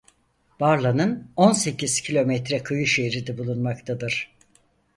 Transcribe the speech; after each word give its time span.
Barla'nın 0.59 1.31
on 1.35 1.51
sekiz 1.51 2.01
kilometre 2.01 2.63
kıyı 2.63 2.87
şeridi 2.87 3.37
bulunmaktadır. 3.37 4.35